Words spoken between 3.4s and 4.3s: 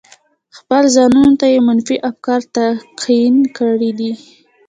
کړي دي.